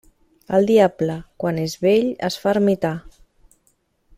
[0.59, 2.95] El diable, quan és vell, es fa ermità.